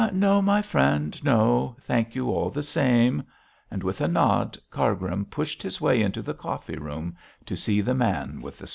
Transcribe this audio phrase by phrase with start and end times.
[0.11, 3.21] 'No, my friend, no; thank you all the same,'
[3.69, 7.93] and with a nod Cargrim pushed his way into the coffee room to see the
[7.93, 8.69] man with the scar.